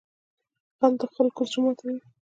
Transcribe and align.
غل 0.79 0.93
د 0.99 1.03
خلکو 1.15 1.41
زړه 1.51 1.59
ماتوي 1.63 1.97